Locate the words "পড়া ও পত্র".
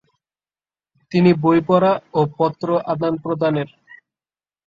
1.67-2.67